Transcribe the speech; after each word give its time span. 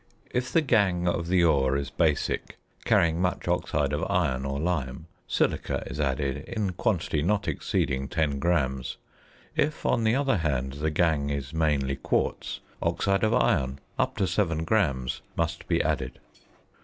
If 0.31 0.51
the 0.51 0.61
gangue 0.63 1.07
of 1.07 1.27
the 1.27 1.43
ore 1.43 1.77
is 1.77 1.91
basic, 1.91 2.57
carrying 2.85 3.21
much 3.21 3.47
oxide 3.47 3.93
of 3.93 4.03
iron 4.09 4.45
or 4.45 4.59
lime, 4.59 5.05
silica 5.27 5.83
is 5.85 5.99
added, 5.99 6.37
in 6.49 6.71
quantity 6.71 7.21
not 7.21 7.47
exceeding 7.47 8.07
10 8.07 8.39
grams. 8.39 8.97
If, 9.55 9.85
on 9.85 10.03
the 10.03 10.15
other 10.15 10.37
hand, 10.37 10.73
the 10.73 10.89
gangue 10.89 11.29
is 11.29 11.53
mainly 11.53 11.97
quartz, 11.97 12.61
oxide 12.81 13.23
of 13.23 13.35
iron 13.35 13.77
up 13.99 14.17
to 14.17 14.25
7 14.25 14.63
grams 14.63 15.21
must 15.35 15.67
be 15.67 15.83
added. 15.83 16.17